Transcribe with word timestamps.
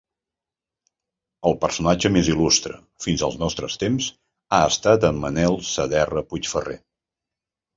El 1.49 1.57
personatge 1.65 2.09
més 2.15 2.31
il·lustre 2.35 2.79
fins 3.05 3.25
als 3.27 3.37
nostres 3.43 3.75
temps 3.85 4.09
ha 4.59 4.63
estat 4.71 5.07
en 5.11 5.21
Manel 5.27 5.63
Saderra 5.75 6.25
Puigferrer. 6.33 6.79